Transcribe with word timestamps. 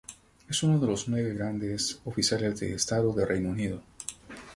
Es 0.49 0.63
uno 0.63 0.79
de 0.79 0.87
los 0.87 1.07
nueve 1.09 1.31
grandes 1.35 2.01
oficiales 2.05 2.59
de 2.59 2.73
Estado 2.73 3.13
de 3.13 3.23
Reino 3.23 3.51
Unido. 3.51 3.83